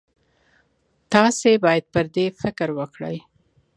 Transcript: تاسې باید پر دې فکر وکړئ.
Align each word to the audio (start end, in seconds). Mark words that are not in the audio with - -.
تاسې 1.13 1.49
باید 1.65 1.83
پر 1.93 2.05
دې 2.15 2.25
فکر 2.41 2.69
وکړئ. 2.79 3.17